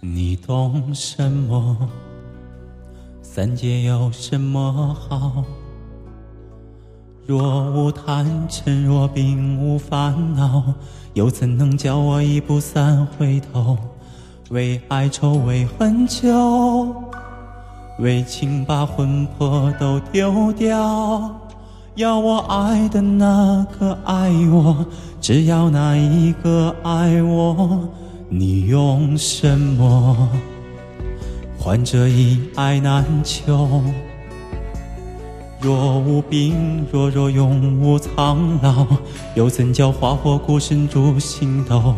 [0.00, 1.76] 你懂什么？
[3.20, 5.42] 三界有什么好？
[7.26, 10.62] 若无贪嗔，若并无烦恼，
[11.14, 13.76] 又怎能叫我一步三回头？
[14.50, 16.94] 为爱愁，为恨揪，
[17.98, 21.34] 为情把魂魄都丢掉。
[21.96, 24.86] 要我爱的那个爱我，
[25.20, 27.88] 只要那一个爱我。
[28.30, 30.28] 你用什么
[31.58, 33.82] 换这一爱难求？
[35.62, 38.86] 若无病，若若永无苍老，
[39.34, 41.94] 又怎叫花火孤身逐星斗？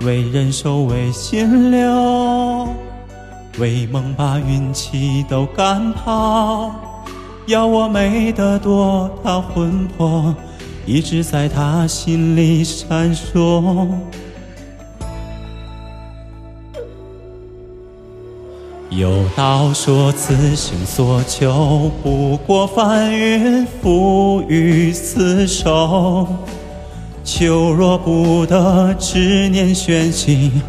[0.00, 2.66] 为人守，为心留，
[3.58, 6.74] 为梦把运气都赶跑。
[7.46, 10.34] 要我美得多，他魂魄
[10.86, 13.86] 一直在他心里闪烁。
[18.90, 26.26] 有道说，此心所求不过翻云覆雨厮守。
[27.22, 30.60] 求若不得，执念悬心，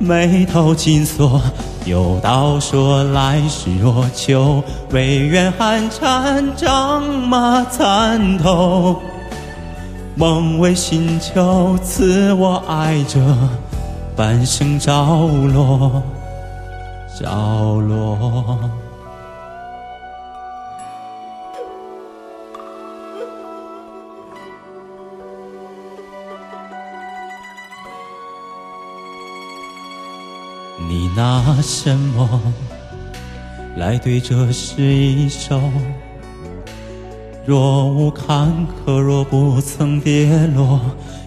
[0.00, 1.40] 眉头紧锁。
[1.84, 9.00] 有道说，来世若求，唯愿寒蝉仗马参透。
[10.16, 13.20] 梦为心囚，赐我爱着，
[14.16, 14.92] 半生着
[15.54, 16.02] 落。
[17.18, 18.70] 角落。
[30.88, 32.40] 你拿什么
[33.76, 35.60] 来对这诗一首？
[37.44, 40.80] 若无坎坷，若不曾跌落，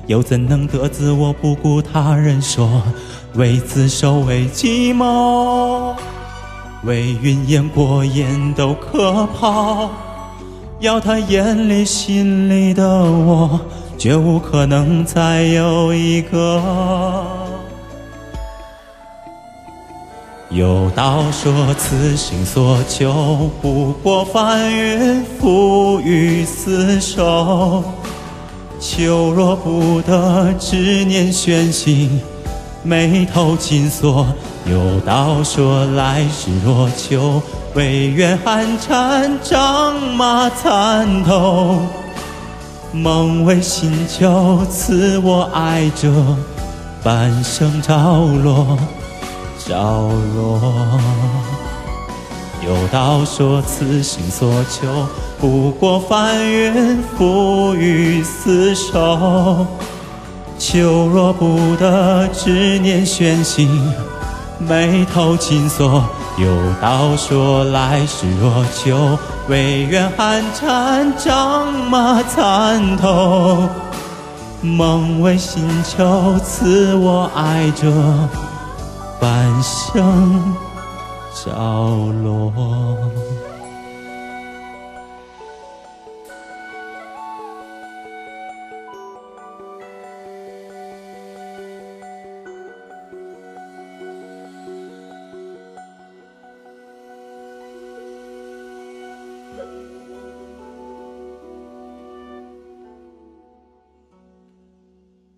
[0.07, 2.81] 又怎能得自我不顾他人说？
[3.33, 5.93] 为自守，为计谋，
[6.83, 9.89] 为云烟过眼都可抛。
[10.79, 13.59] 要他眼里心里的我，
[13.97, 17.44] 绝无可能再有一个。
[20.51, 27.83] 有道说，此心所求不过翻云覆雨厮守。
[28.79, 32.21] 求若不得，执念悬心。
[32.83, 34.27] 眉头紧锁，
[34.69, 37.41] 有道说来世若求，
[37.73, 41.79] 唯愿寒蝉仗马参透。
[42.91, 46.13] 梦为心囚，赐我爱者，
[47.03, 47.97] 半生着
[48.43, 48.77] 落
[49.67, 50.59] 着落。
[52.65, 54.87] 有道说此心所求，
[55.39, 59.65] 不过翻云覆雨厮守。
[60.57, 63.69] 求若不得，执念悬心，
[64.57, 66.03] 眉头紧锁。
[66.37, 66.47] 有
[66.81, 69.17] 道说来世若求，
[69.47, 73.67] 唯愿寒蝉仗马参透。
[74.61, 77.91] 梦为心囚，赐我爱者，
[79.19, 80.53] 半生
[81.33, 81.51] 着
[82.23, 82.51] 落。